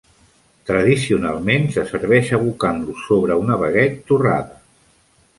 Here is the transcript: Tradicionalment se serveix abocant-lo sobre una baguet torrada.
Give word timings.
Tradicionalment 0.67 1.67
se 1.75 1.83
serveix 1.91 2.31
abocant-lo 2.37 2.95
sobre 3.01 3.37
una 3.43 3.57
baguet 3.65 4.01
torrada. 4.13 4.57